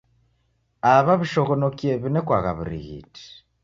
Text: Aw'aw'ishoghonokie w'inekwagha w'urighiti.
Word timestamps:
Aw'aw'ishoghonokie 0.93 1.97
w'inekwagha 2.01 2.51
w'urighiti. 2.57 3.25